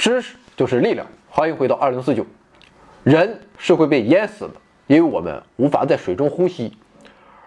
[0.00, 1.06] 知识就是力量。
[1.28, 2.24] 欢迎回到二零四九。
[3.04, 4.54] 人是会被淹死的，
[4.86, 6.74] 因为我们无法在水中呼吸。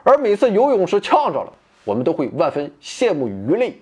[0.04, 1.52] 而每次游泳时呛着了，
[1.84, 3.76] 我们都会万分羡慕鱼类。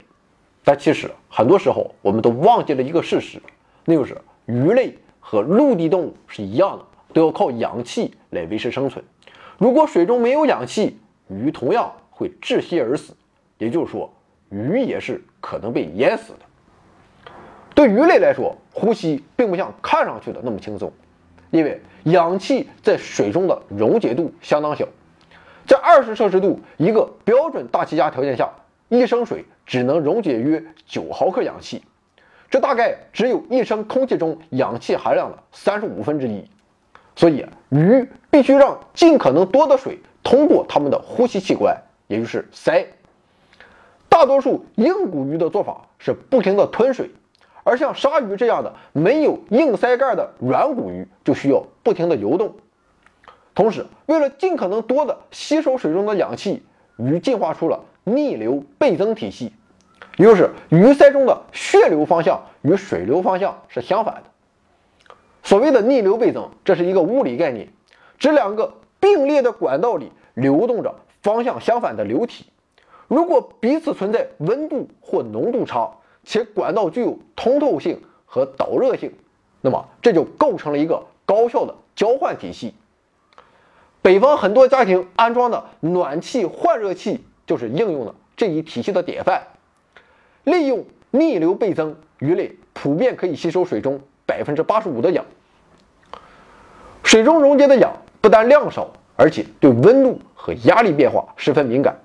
[0.64, 3.42] 但其实很多时候，我们都忘记了一个事实，
[3.84, 9.04] 那就是鱼类和陆地动物是一样的，都要靠氧气来维持生存。
[9.58, 10.98] 如果水中没有氧气，
[11.28, 13.14] 鱼同样会窒息而死。
[13.58, 14.10] 也就是说，
[14.50, 16.40] 鱼也是可能被淹死的。
[17.82, 20.94] 对鱼类来说，呼吸并不像看上去的那么轻松，
[21.50, 24.88] 因为氧气在水中的溶解度相当小，
[25.66, 28.52] 在二十摄氏度一个标准大气压条件下，
[28.88, 31.82] 一升水只能溶解约九毫克氧气，
[32.52, 36.48] 这大概只有一升空气中氧气含量的三十五分之一。
[37.16, 41.76] 所以，鱼必须让尽可能多的水通过它们的呼吸器官，
[42.06, 42.86] 也就是鳃。
[44.08, 47.10] 大多数硬骨鱼的做法是不停地吞水。
[47.64, 52.56] 而像鲨鱼这样的没有硬鳃盖的软骨鱼，就需要不停地游动。
[53.54, 56.64] 同时，为了尽可能多的吸收水中的氧气，
[56.98, 59.54] 鱼进化出了逆流倍增体系，
[60.18, 64.24] 也就是鱼鳃中的血流方向与水流方向是相反的。
[65.44, 67.68] 所谓的逆流倍增，这是一个物理概念，
[68.18, 72.46] 指两个并列的管道里流动着方向相反的流体，
[73.08, 75.92] 如果彼此存在温度或浓度差。
[76.24, 79.12] 且管道具有通透性和导热性，
[79.62, 82.76] 那么这就构成了一个高效的交换体系。
[84.04, 89.42] 北方很多家庭安装的暖气换热器就是应用了这一体系的典范。
[90.44, 95.26] 利用逆流倍增，鱼类普遍可以吸收水中百分之八十五的氧。
[97.04, 97.92] 水中溶解的氧
[98.22, 102.00] 不但量少，而且对温度和压力变化十分敏感。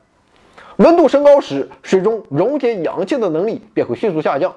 [0.76, 4.54] 温度升高时，水中溶解氧气的能力便会迅速下降。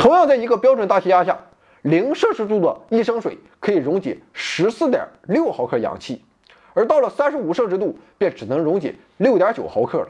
[0.00, 1.38] 同样，在一个标准大气压下，
[1.82, 6.24] 零摄氏度的一升水可以溶解十四点六毫克氧气，
[6.72, 10.08] 而到了三十五摄氏度，便只能溶解六点九毫克了。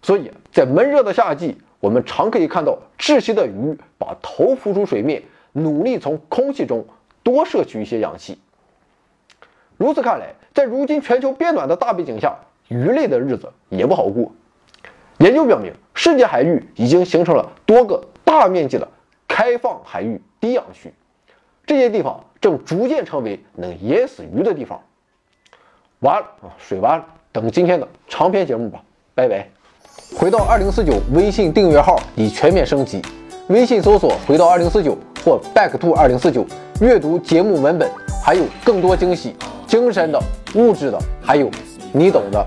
[0.00, 6.86] 所以在闷热的夏季，我们常可以看到窒息的鱼把头浮出水面，努力从空气中
[7.24, 8.38] 多摄取一些氧气。
[9.76, 12.38] 如此看来，在如今全球变暖的大背景下，
[12.68, 14.30] 鱼类的日子也不好过。
[15.18, 18.86] 研究表明，世界海域已经形成了多个大面积的
[19.30, 20.92] 开放海域低氧区，
[21.64, 24.80] 这些地方正逐渐成为能淹死鱼的地方。
[26.00, 28.82] 完了啊，水完了，等今天的长篇节目吧，
[29.14, 29.48] 拜拜。
[30.18, 33.00] 回到二零四九微信订阅号已全面升级，
[33.48, 36.44] 微信搜索“回到二零四九”或 “back to 二零四九”，
[36.82, 37.88] 阅读节目文本，
[38.24, 40.20] 还有更多惊喜，精神的、
[40.56, 41.48] 物质的，还有
[41.92, 42.44] 你懂的。